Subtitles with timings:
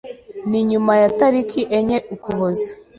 [0.49, 2.69] Ni nyuma ya tariki enye Ukuboza